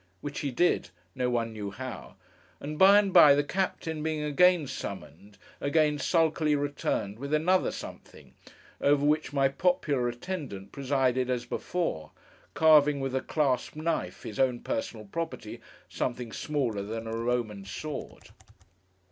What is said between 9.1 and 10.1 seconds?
my popular